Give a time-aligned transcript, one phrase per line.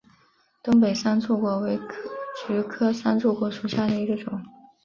[0.63, 1.79] 东北三肋果为
[2.47, 4.41] 菊科三肋果属下的一个种。